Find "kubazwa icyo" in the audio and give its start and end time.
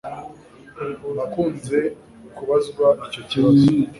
2.35-3.21